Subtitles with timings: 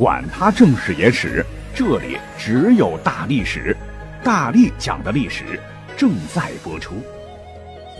[0.00, 1.44] 管他正史野史。
[1.74, 3.76] 这里只有大历史，
[4.24, 5.60] 大力讲的历史
[5.94, 6.94] 正在播出。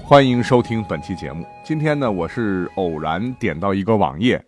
[0.02, 1.46] 欢迎收听本期节目。
[1.62, 4.42] 今天呢，我是偶然点到一个网页，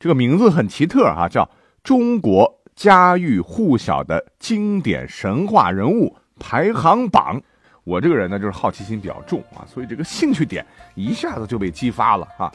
[0.00, 1.44] 这个名字很奇特哈，叫
[1.84, 7.38] 《中国家喻户晓的经典神话人物排行榜》。
[7.84, 12.52] 我这个人呢，就是好奇心比较重啊，所以这个兴趣点一下子就被激发了啊。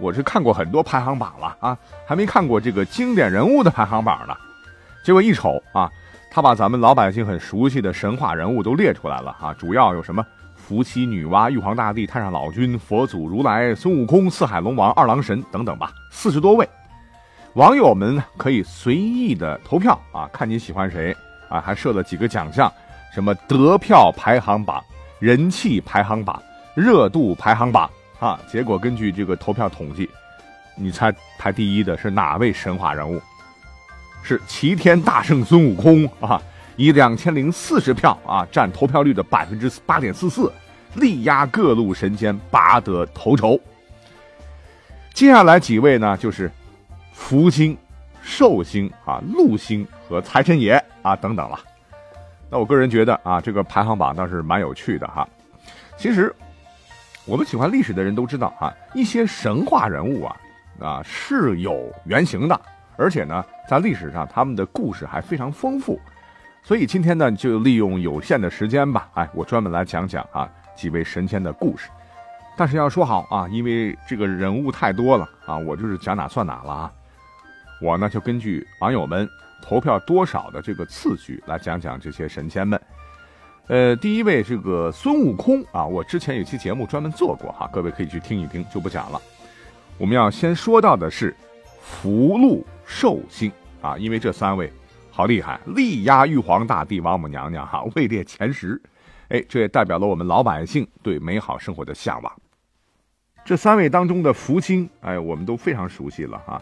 [0.00, 4.36] 我是看过很多排行榜了啊，还没看过这个经典人物的排行榜呢。
[5.04, 5.90] 结果一瞅啊，
[6.30, 16.68] 他把咱们老百姓很熟悉的神话人物都列出来了啊，主要有什么伏羲、女娲、玉皇大帝、太上老君、佛祖、如来、孙悟空、四海龙王、二郎神等等吧，四十多位。
[17.54, 21.16] 网友们可以随意的投票啊，看你喜欢谁
[21.48, 22.70] 啊，还设了几个奖项，
[23.12, 24.80] 什么得票排行榜、
[25.18, 26.40] 人气排行榜、
[26.74, 28.40] 热度排行榜啊。
[28.50, 30.08] 结果根据这个投票统计，
[30.76, 33.20] 你猜排第一的是哪位神话人物？
[34.22, 36.42] 是齐天大圣孙悟空啊，
[36.76, 40.52] 以两千零四十票啊，占投票率的百分之八点四四，
[40.94, 43.58] 力压各路神仙，拔得头筹。
[45.14, 46.50] 接下来几位呢，就是
[47.12, 47.76] 福星、
[48.22, 51.58] 寿星啊、禄星和财神爷啊等等了。
[52.50, 55.26] 那我个人觉得啊，这个排行榜倒是蛮有趣的哈。
[55.96, 56.34] 其实
[57.28, 60.36] 我们喜欢历史的人都知道啊，一些神话人物啊
[60.80, 62.58] 啊是有原型的。
[62.96, 66.00] 而且呢，在历史上他们的故事还非常丰富，
[66.64, 71.90] 所以今天呢，就利用有限的时间吧，哎，我专门来讲讲啊几位神仙的故事。
[72.56, 76.92] 但是要说好啊，因为这个人物太多了啊，我就是讲哪算哪了啊。
[77.82, 79.28] 我呢就根据网友们
[79.62, 82.80] 投票多少的这个次序来讲讲这些神仙们。
[83.68, 89.20] 呃，第一位这个孙悟空啊，我之前有期节目专门做过哈，各位可以去听一听，就不讲了。
[89.96, 91.34] 我们要先说到的是
[91.80, 92.66] 福禄。
[92.90, 93.52] 寿星
[93.82, 94.72] 啊，因为这三位
[95.10, 98.80] 好厉害，力压玉皇大帝、王母娘娘哈，位列前十。
[99.28, 102.32] 哎，这也代表了我们老百姓对美好生活的向往。
[103.44, 106.58] 这三位当中的福星，哎，我们都非常熟悉了哈。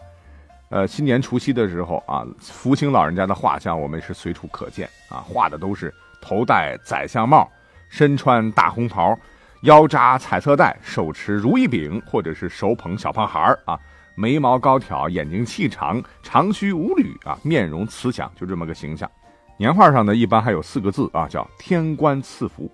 [0.67, 7.49] 呃，新年除夕的时候啊，福星老人家的画像我们是随处可见啊，画的都是头戴宰相帽，
[7.89, 9.17] 身穿大红袍，
[9.61, 13.79] 腰扎彩色带，手持如意饼，或者是手捧小胖孩儿啊。
[14.15, 19.09] 眉毛高挑，眼睛细长，长须无缕啊，面容慈祥，就这么个形象。
[19.57, 22.71] 年画上呢，一般还有四个字啊，叫天官赐福。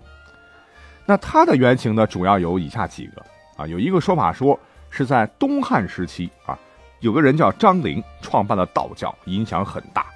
[1.04, 3.22] 那它的原型呢，主要有以下几个
[3.56, 3.66] 啊。
[3.66, 6.58] 有一个说法说是在东汉时期啊，
[7.00, 10.06] 有个人叫张陵，创办了道教，影响很大。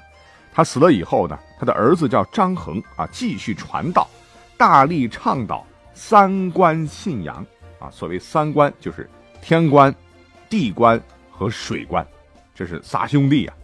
[0.58, 4.08] 他死了以后呢，他的儿子叫张衡啊，继续传道，
[4.56, 5.64] 大力倡导
[5.94, 7.46] 三官信仰
[7.78, 7.88] 啊。
[7.92, 9.08] 所谓三官，就是
[9.41, 9.94] 天官、
[10.50, 11.00] 地官。
[11.30, 12.04] 和水官，
[12.52, 13.54] 这是仨兄弟啊。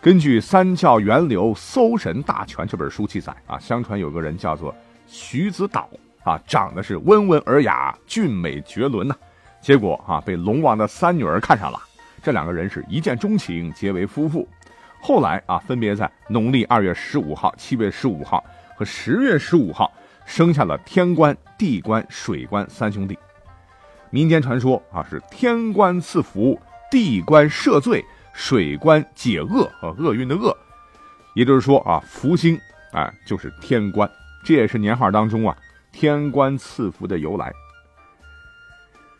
[0.00, 4.74] 根据《三教源流搜神大全》这本书记载啊，相传有个人叫做
[5.06, 5.88] 徐子岛
[6.24, 9.14] 啊，长得是温文尔雅、俊美绝伦呐。
[9.60, 11.80] 结果啊，被龙王的三女儿看上了，
[12.20, 14.48] 这两个人是一见钟情，结为夫妇。
[15.00, 18.44] 后来啊，分别在农历二月十五号、七月十五号
[18.76, 19.92] 和十月十五号
[20.26, 23.18] 生下了天官、地官、水官三兄弟。
[24.10, 26.58] 民间传说啊，是天官赐福。
[26.90, 30.56] 地官赦罪，水官解厄和，厄运的厄，
[31.34, 32.58] 也就是说啊，福星
[32.92, 34.10] 啊就是天官，
[34.42, 35.54] 这也是年画当中啊
[35.92, 37.52] 天官赐福的由来。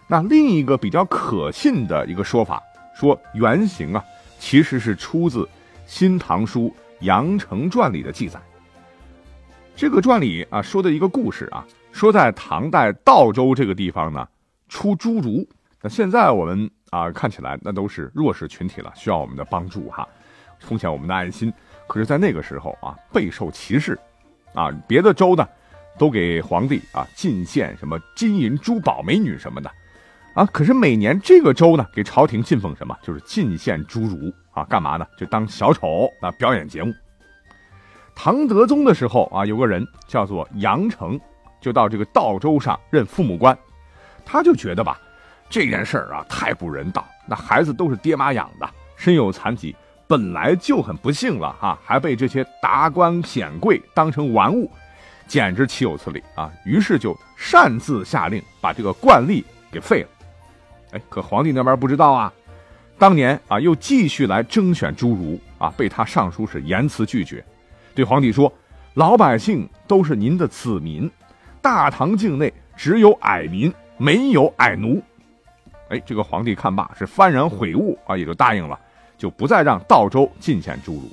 [0.09, 2.63] 那另一个比较可信的一个说法，
[2.99, 4.03] 说原型啊
[4.39, 5.43] 其实是出自
[5.89, 6.69] 《新唐书·
[7.01, 8.39] 杨承传》里的记载。
[9.75, 14.29] 这个传里啊说的一个故事啊，说在唐代道州这个地方呢
[14.69, 15.49] 出侏儒，
[15.83, 16.71] 那现在我们。
[16.91, 20.09] 啊，看起来那都是弱势群体了，需要我们的帮助哈，
[20.59, 21.53] 奉献我们的爱心。
[21.87, 23.93] 可是，在那个时候啊，备受歧视，
[24.55, 25.47] 啊，别的州呢，
[25.99, 29.71] 都给皇帝啊进献什么金银珠宝、美女什么的，
[30.39, 35.05] 啊，可是每年这个州呢，给朝廷进奉什么，就是进献侏儒啊，干嘛呢？
[35.19, 36.95] 就当小丑啊，表演节目。
[38.15, 41.19] 唐德宗的时候啊，有个人叫做杨成，
[41.61, 43.59] 就到这个道州上任父母官，
[44.25, 45.01] 他就觉得吧。
[45.51, 47.05] 这件事儿啊，太不人道。
[47.27, 49.75] 那孩子都是爹妈养的，身有残疾，
[50.07, 54.71] 本来就很不幸了哈，还被这些达官显贵当成玩物，
[55.27, 56.49] 简直岂有此理啊！
[56.65, 60.09] 于是就擅自下令把这个惯例给废了。
[60.93, 62.33] 哎，可皇帝那边不知道啊，
[62.99, 67.45] 当年啊又继续来征选侏儒啊，被他上书是严词拒绝，
[67.95, 68.53] 对皇帝说
[68.95, 71.11] ：“老百姓都是您的子民，
[71.61, 75.03] 大唐境内只有矮民，没有矮奴。”
[75.91, 78.79] 哎，这个皇帝看罢是幡然悔悟啊，也就答应了。
[79.17, 81.11] 就不再让道州进献侏儒，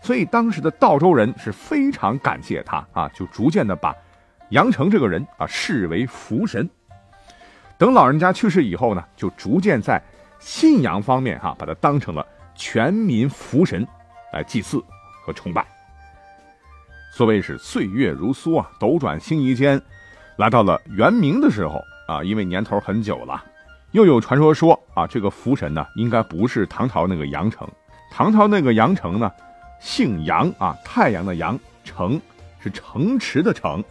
[0.00, 3.94] 所以当时的道州人是非常感谢他啊，就逐渐的把
[4.48, 6.66] 杨成这个人啊视为福神。
[7.78, 10.02] 等老人家去世以后呢，就逐渐在
[10.38, 13.86] 信仰方面哈把他当成了全民福神
[14.32, 14.82] 来祭祀
[15.24, 15.66] 和崇拜。
[17.12, 19.80] 所谓是岁月如梭啊，斗转星移间，
[20.36, 23.42] 来到了元明的时候啊，因为年头很久了。
[23.92, 27.66] 又有传说说啊，这个福神呢，应该不是唐朝那个杨城。
[28.10, 29.30] 唐朝那个杨城呢，
[29.80, 32.20] 姓杨啊，太阳的阳，城
[32.58, 33.82] 是城池的城。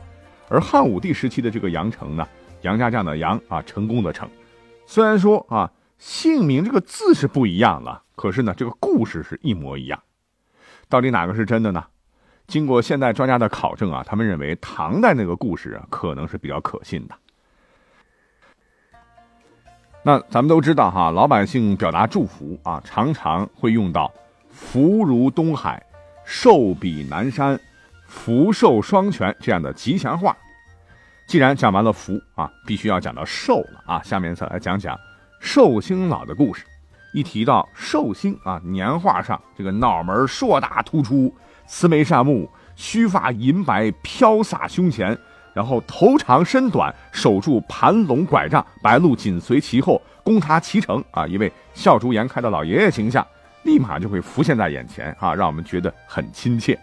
[0.47, 2.27] 而汉武帝时期的这个杨城呢，
[2.65, 4.27] 杨家将的杨啊，成功的成。
[4.87, 10.01] 虽然说啊，姓名这个字是不一样了，可是呢，这个故事是一模一样。
[10.89, 11.85] 到底哪个是真的呢？
[12.47, 17.15] 经过现代专家的考证啊，他们认为唐代那个故事啊，可能是比较可信的。
[20.03, 24.11] 那咱们都知道哈，老百姓表达祝福啊，常常会用到
[24.49, 25.83] “福如东海，
[26.23, 27.59] 寿比南山，
[28.07, 30.35] 福寿双全”这样的吉祥话。
[31.27, 34.01] 既然讲完了福啊，必须要讲到寿了啊。
[34.03, 34.97] 下面再来讲讲
[35.39, 36.63] 寿星老的故事。
[37.13, 41.33] 一提到寿星啊，年画上这个脑门硕大突出，
[41.65, 45.17] 慈眉善目，须发银白飘洒胸前。
[45.53, 51.25] 然后头长身短，手拄盘龙拐杖，白鹿紧随其后，供他骑乘啊！
[51.25, 53.25] 一位笑逐颜开的老爷爷形象，
[53.63, 56.77] 立马就会浮现在眼前啊，让我们觉得很亲切。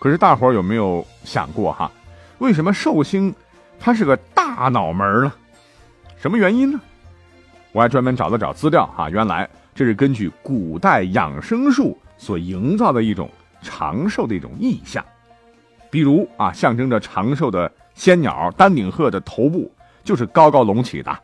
[0.00, 1.92] 可是大伙有没有想过哈，
[2.38, 3.34] 为什么寿星
[3.78, 5.32] 他是个大脑门呢？
[6.16, 6.80] 什么原因呢？
[7.72, 13.30] 我还专门找了找资料哈，原来这是根据古代养生术所营造的一种
[13.62, 15.04] 长寿的一种意象。
[15.90, 19.70] 比如啊，象征着长寿的仙鸟丹顶鹤的头部
[20.02, 21.16] 就是高高隆起的。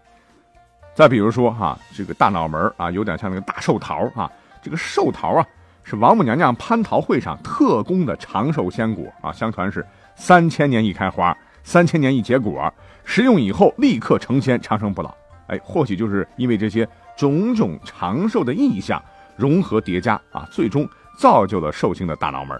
[0.94, 4.30] 再比如说哈，这个大脑门啊，有点像那个大寿桃啊。
[4.62, 5.46] 这个寿桃啊，
[5.82, 9.32] 是王母娘娘蟠桃会上特供的长寿仙果啊。
[9.32, 9.84] 相传是
[10.16, 12.72] 三千年一开花，三千年一结果，
[13.04, 15.14] 食用以后立刻成仙，长生不老。
[15.48, 19.02] 哎，或许就是因为这些种种长寿的意象
[19.36, 20.88] 融合叠加啊，最终
[21.18, 22.58] 造就了寿星的大脑门。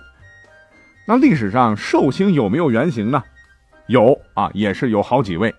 [1.06, 3.22] 那历史上寿星有没有原型呢？
[3.86, 5.54] 有啊，也是有好几位，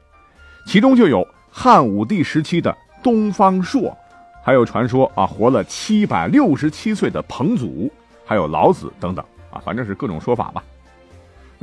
[0.67, 3.95] 其中就有汉武帝时期的东方朔，
[4.43, 7.91] 还有传说啊活了七百六十七岁的彭祖，
[8.25, 10.63] 还有老子等等啊，反正是各种说法吧。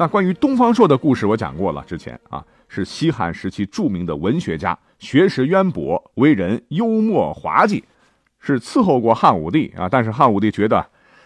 [0.02, 7.84] 那关于东方朔的故事我讲过了，之前啊是西汉时期著名的文学家，学识渊博，为人幽默滑稽，
[8.40, 10.84] 是伺候过汉武帝啊，但是汉武帝觉得。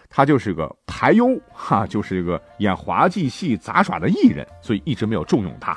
[0.09, 5.75] 他就是个排忧哈，就是一个演滑稽戏杂耍的艺人，所以一直没有重用他。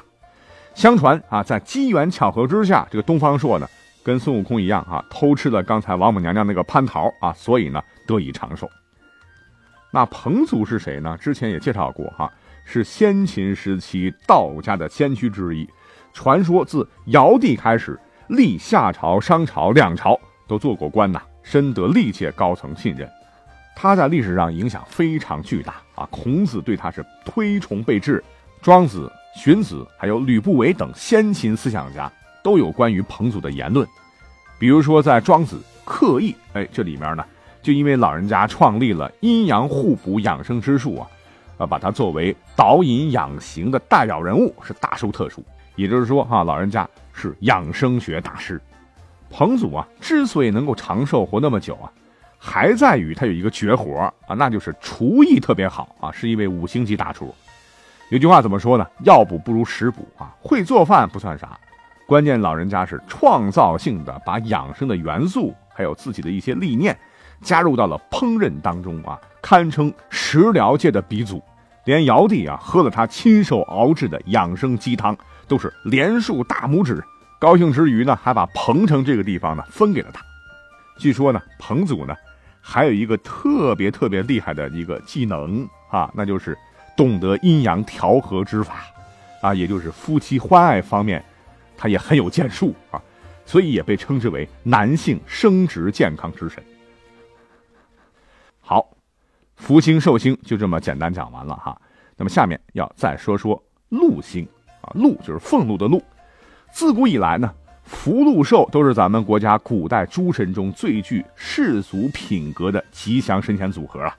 [0.74, 3.66] 相传啊，在机缘巧合之下，这个东方朔呢，
[4.04, 8.68] 跟孙悟空一样啊，偷吃了刚才王母娘娘那个蟠桃啊，所以呢得以长寿。
[9.90, 11.16] 那彭祖是谁呢？
[11.18, 12.30] 之前也介绍过哈，
[12.72, 15.68] 是先秦时期道家的先驱之一。
[16.12, 17.98] 传说自尧帝开始，
[18.28, 23.10] 历夏朝、商朝两朝都做过官呐，深得历届高层信任。
[23.74, 26.06] 他在历史上影响非常巨大啊！
[26.12, 28.22] 孔子对他是推崇备至，
[28.62, 32.12] 庄子、荀子还有吕不韦等先秦思想家
[32.44, 33.84] 都有关于彭祖的言论。
[34.60, 37.24] 比如说，在《庄子·刻意》哎这里面呢，
[37.62, 41.08] 就因为老人家创立了阴阳互补养生之术啊，
[41.60, 45.44] 啊，把他作为导引养形的代表人物，是大书特书。
[45.76, 48.58] 也就是说，哈，老人家是养生学大师。
[49.28, 51.92] 彭祖啊，之所以能够长寿活那么久啊。
[52.38, 57.32] 还在于他有一个绝活啊，那就是厨艺特别好啊，是一位五星级大厨。
[58.08, 58.86] 有句话怎么说呢？
[59.04, 61.60] 药补不如食补啊，会做饭不算啥，
[62.06, 66.98] 关键老人家是创造性的把养生的元素，还有自己的一些理念，
[67.42, 71.42] 加入到了烹饪当中啊，堪称食疗界的鼻祖。
[71.84, 75.16] 连尧帝啊喝了他亲手熬制的养生鸡汤，
[75.48, 77.02] 都是连竖大拇指，
[77.38, 80.20] 高兴之余呢，还把彭城这个地方呢分给了他。
[80.98, 82.14] 据说呢，彭祖呢。
[82.62, 86.56] 还有一个特别特别厉害的一个技能啊，那就是
[86.94, 88.84] 懂得阴阳调和之法，
[89.40, 91.24] 啊，也就是夫妻欢爱方面，
[91.74, 93.00] 他也很有建树啊，
[93.46, 96.62] 所以也被称之为男性生殖健康之神。
[98.70, 98.88] 好，
[99.56, 101.76] 福星寿星就这么简单讲完了哈。
[102.16, 104.46] 那么下面要再说说禄星
[104.80, 106.00] 啊，禄就是俸禄的禄。
[106.70, 114.16] 自古以来呢，福禄寿都是咱们国家古代诸神中最具世俗品格的吉祥神仙组合啊。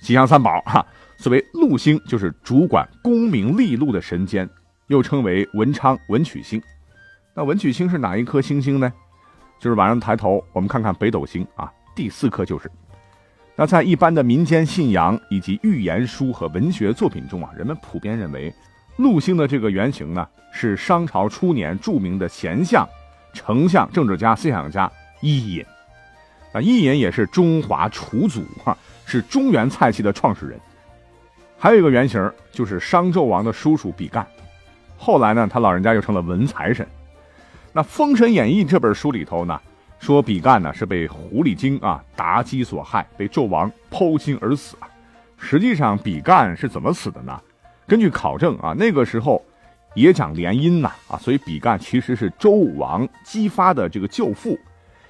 [0.00, 0.86] 吉祥三宝哈，
[1.18, 4.48] 所谓禄星就是主管功名利禄的神仙，
[4.86, 6.62] 又称为文昌、文曲星。
[7.34, 8.92] 那文曲星是哪一颗星星呢？
[9.58, 12.70] 就是晚上抬头我们看看北斗星啊，第四颗就是。
[13.58, 18.54] 那在一般的民间信仰以及寓言书和文学作品中啊，人们普遍认为，
[18.96, 22.86] 禄星的这个原型呢是商朝初年著名的贤相、
[23.32, 25.64] 丞相、政治家、思想家伊尹。
[26.52, 30.60] 啊，伊尹也是中华楚祖哈，是中原菜系的创始人。
[31.58, 34.26] 还有一个原型就是商纣王的叔叔比干，
[34.98, 36.86] 后来呢，他老人家又成了文财神。
[37.72, 39.58] 那《封神演义》这本书里头呢？
[39.98, 44.88] 说比干呢是被狐狸精啊妲己所害，被纣王剖心而死啊。
[45.38, 47.40] 实际上，比干是怎么死的呢？
[47.86, 49.44] 根据考证啊，那个时候
[49.94, 54.58] 也讲联姻呐啊，所以比干其实是周武王姬发的这个舅父。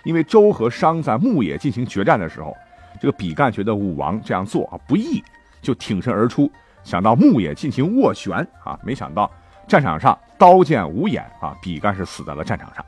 [0.04, 2.56] 因为周和商在牧野进行决战的时候，
[3.00, 5.22] 这个比干觉得武王这样做啊不义，
[5.60, 6.50] 就挺身而出，
[6.84, 9.28] 想到牧野进行斡旋啊，没想到
[9.66, 12.84] 战场上刀剑无眼啊，比干是死在了战场上。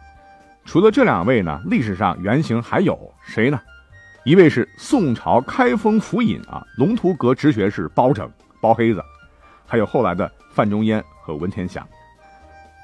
[0.68, 3.58] 除了这两位呢，历史上原型还有谁呢？
[4.22, 9.02] 一位是宋朝开封府尹啊，龙图阁直学士包拯包黑子，
[9.66, 11.88] 还有后来的范仲淹和文天祥。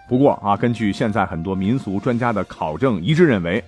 [0.08, 3.62] 不过啊，根据现在很多民俗专家的考证，一致认为，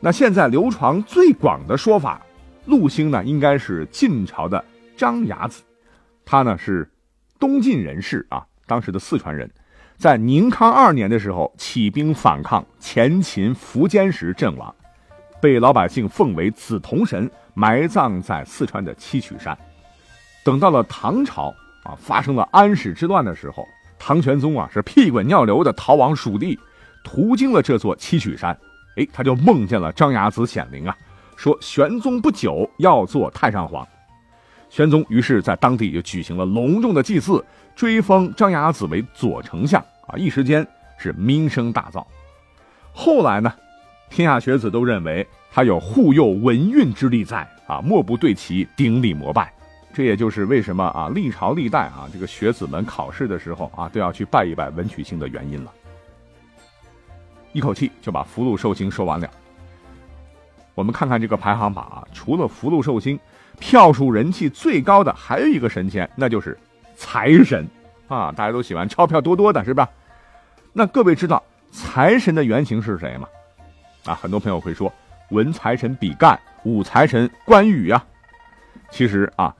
[0.00, 2.20] 那现在流传最广的说法，
[2.66, 4.62] 陆星呢应该是晋朝的
[4.98, 5.62] 张牙子，
[6.26, 6.86] 他呢是
[7.38, 9.50] 东晋人士啊，当时的四川人。
[10.00, 14.74] 在宁康二年的时候，起兵反抗前秦苻坚时阵亡，
[15.42, 19.54] 被老百姓奉为紫铜神，埋葬在四川的七曲山。
[20.42, 21.54] 等到了唐朝
[21.84, 26.58] 啊，发生了安史之乱的时候，唐玄宗啊是屁滚尿流的逃往蜀地，
[27.04, 28.58] 途经了这座七曲山，
[28.96, 30.96] 哎，他就梦见了张牙子显灵啊，
[31.36, 33.86] 说玄宗不久要做太上皇。
[34.70, 37.44] 玄宗于是在当地就举行了隆重的祭祀，
[37.80, 39.80] 追封张牙子为左丞相。
[40.06, 40.66] 啊，一时间
[40.98, 42.04] 是名声大噪。
[42.92, 43.50] 后来呢，
[44.10, 49.50] 天下学子都认为他有护佑文运之力在啊，莫不对其顶礼膜拜。
[49.94, 55.72] 这也就是为什么啊，历朝历代啊，这个学子们考试的时候啊，都要去拜一拜文曲星的原因了。
[57.52, 59.26] 一口气就把福禄寿星说完了。
[60.74, 63.18] 我们看看这个排行榜啊，除了福禄寿星，
[63.58, 66.58] 票数人气最高的还有一个神仙，那就是
[67.00, 67.66] 财神。
[68.08, 69.88] 啊，大家都喜欢钞票多多的，是吧？
[70.74, 71.42] 那各位知道
[71.72, 73.26] 财神的原型是谁吗？
[74.04, 74.92] 啊，很多朋友会说
[75.30, 78.04] 文财神比干，武财神关羽呀。
[78.90, 79.54] 其实啊，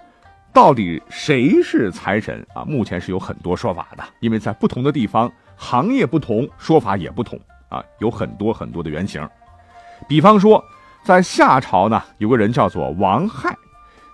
[0.52, 2.64] 到底谁是财神啊？
[2.64, 9.26] 目前是有很多说法的，因为在不同的地方，行业不同，说法也不同啊，有很多很多的原型。
[10.08, 10.62] 比方说，
[11.04, 13.56] 在夏朝呢，有个人叫做王亥，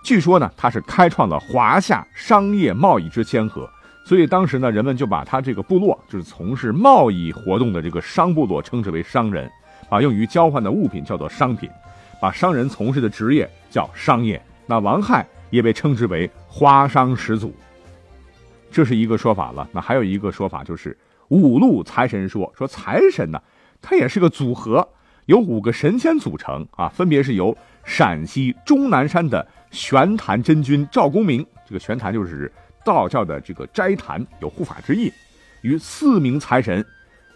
[0.07, 3.69] 据说呢，他是开创了华夏商业贸易之先河。
[4.05, 9.51] 所以当时呢，人们就把他这个部落，就是从事贸易活动的这个商部落，称之为商人，
[9.89, 11.69] 把用于交换的物品叫做商品，
[12.21, 14.41] 把商人从事的职业叫商业。
[14.65, 17.53] 那王亥也被称之为花商始祖，
[18.71, 19.67] 这是一个说法了。
[19.73, 20.97] 那还有一个说法就是
[21.27, 23.41] 五路财神说，说财神呢，
[23.81, 24.87] 它也是个组合，
[25.25, 27.57] 由五个神仙组成啊，分别是由
[27.87, 32.53] 陕西终南山的玄坛真君赵公明，这个玄坛就是。
[32.85, 35.11] 道教的这个斋坛有护法之意，
[35.61, 36.85] 与四名财神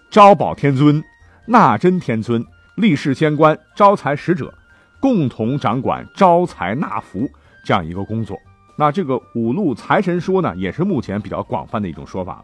[0.10, 1.04] 招宝天尊、
[1.46, 2.42] 纳真天尊、
[2.76, 4.54] 立世仙官、招财使者
[5.02, 7.30] 共同掌管招财纳福
[7.66, 8.40] 这样一个工作。
[8.78, 12.42] 那这个五路财神说呢，也是目前比较广泛的一种说法。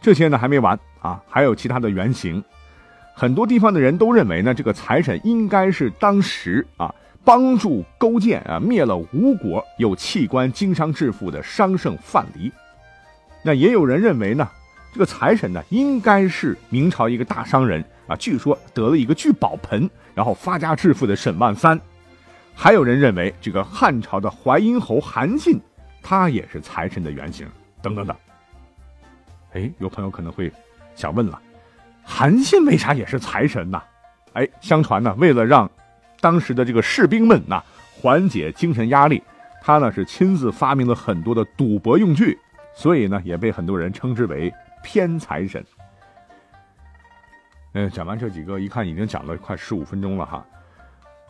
[0.00, 2.42] 这些呢还没完啊，还有其他的原型。
[3.14, 6.94] 很多地方的人都认为呢，这个财神应该是当时啊。
[7.26, 12.52] 帮助勾践啊灭了吴国有器官经商致富的商圣范蠡，
[13.42, 14.46] 那也有人认为呢，
[14.92, 21.80] 这个财神呢应该是明朝一个大商人啊，据说得了一个聚宝盆，然后发家致富的沈万三，
[22.54, 25.58] 还有人认为这个汉朝的淮阴侯韩信，
[26.02, 27.48] 他也是财神的原型，
[27.80, 28.14] 等等等。
[29.54, 30.52] 哎，有朋友可能会
[30.94, 31.40] 想问了，
[32.04, 33.82] 韩信为啥也是财神呢？
[34.34, 35.68] 哎，相传呢，为了让
[36.20, 37.62] 当时的这个士兵们呐，
[38.00, 39.22] 缓解精神压力，
[39.62, 42.38] 他呢是亲自发明了很多的赌博用具，
[42.74, 45.64] 所以呢也被很多人称之为偏财神。
[47.72, 50.44] 嗯，讲完这几个，一看已经讲了快十五分钟了哈。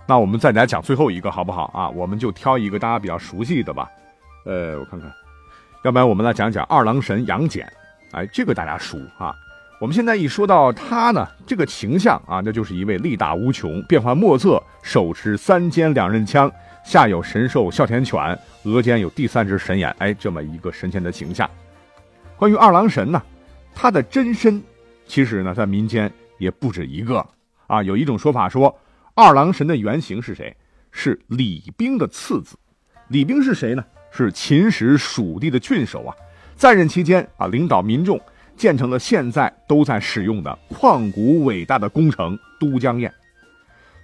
[0.06, 1.88] 那我们再来讲最后一个好不好啊？
[1.88, 3.90] 我们就挑一个大家比较熟悉的吧。
[4.44, 5.10] 呃，我看看，
[5.82, 7.66] 要不然我们来讲讲二郎神杨戬。
[8.12, 9.34] 哎，这个大家熟啊。
[9.84, 16.50] 我们现在一说到他呢，这个形象啊，那就是一位力大无穷、变幻莫测，手持三尖两刃枪，
[16.82, 18.18] 下有神兽哮天犬，
[18.62, 21.46] 额间有第三只神眼，哎，这么一个神仙的形象。
[22.38, 23.22] 关于二郎神呢，
[23.74, 24.58] 他的真身
[25.06, 27.22] 其实呢，在民间也不止一个
[27.66, 27.82] 啊。
[27.82, 28.74] 有一种说法说，
[29.14, 30.56] 二郎神的原型是谁？
[30.92, 32.56] 是李冰的次子。
[33.08, 33.84] 李冰是谁呢？
[34.10, 36.16] 是秦时蜀地的郡守啊，
[36.56, 38.18] 在任期间啊，领导民众。
[38.56, 43.10] 建成了现在都在使用的旷古伟大的工程都江堰，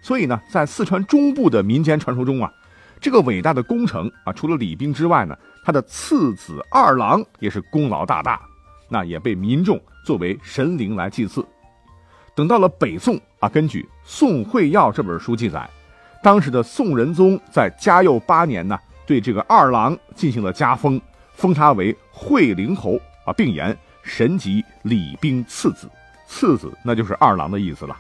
[0.03, 2.53] 所以呢，在四川中部的民间传说中啊，
[3.01, 8.41] 这个伟大的工程啊，除了李冰之外呢，他的次子二郎也是功劳大大，
[8.89, 11.45] 那也被民众作为神灵来祭祀。
[12.35, 15.69] 等到了北宋啊，根据《宋会要》这本书记载，
[16.23, 21.01] 当时的宋仁宗在嘉佑八年呢，对这个二郎进行了加封，
[21.35, 23.77] 封他为惠陵侯啊，并言。
[24.03, 25.89] 神级李冰次子，
[26.27, 27.97] 次子那就是二郎的意思了。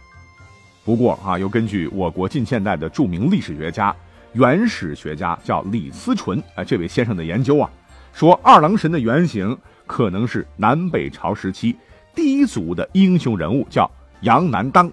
[0.85, 3.95] 不过啊，又根据我国近现代的著名历史学家、
[4.33, 7.71] 原始学家叫李思纯哎这位先生的研究啊，
[8.12, 11.76] 说二郎神的原型可能是南北朝时期
[12.14, 13.88] 第一族的英雄人物，叫
[14.23, 14.90] 杨难当。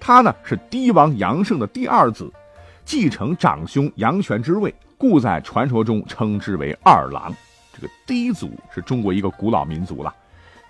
[0.00, 2.30] 他呢是帝王杨胜的第二子，
[2.84, 7.32] 继承长兄杨玄之位，故在传说中称之为二郎。
[7.72, 10.12] 这个氐族是中国一个古老民族了。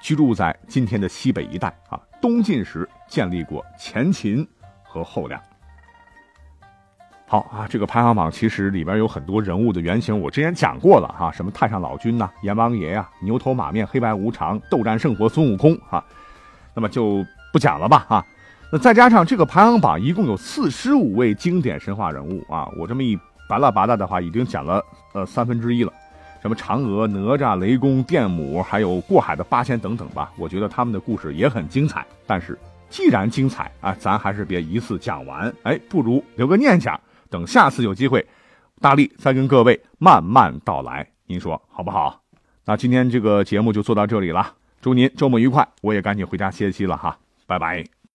[0.02, 4.46] 居住在今天的西北一带啊，东晋时建立过前秦
[4.82, 5.40] 和后梁。
[7.26, 16.04] 好啊，这个排行榜其实里边有很多人物的原型，我之前讲过了哈，什么太上老君呐、阎王爷呀、牛头马面、黑白无常、斗战胜佛孙悟空哈，
[16.74, 18.26] 那么就不讲了吧哈。
[18.72, 23.18] 那再加上这个排行榜一共有四十五位经典神话人物啊，我这么一
[23.48, 25.92] 巴拉巴拉的话，已经讲了呃三分之一了。
[26.42, 32.04] 什么嫦娥、哪吒、雷公、电母，还有过海的八仙等等吧，我觉得他们的故事也很精彩。
[32.26, 32.58] 但是
[32.90, 37.00] 既然精彩啊，咱还是别一次讲完，哎，不如留个念想，
[37.30, 38.26] 等下次有机会，
[38.80, 42.20] 大力再跟各位慢慢道来，您说好不好？
[42.64, 48.01] 那今天这个节目就做到这里了，祝您周末愉快，我也赶紧回家歇息了哈，拜拜。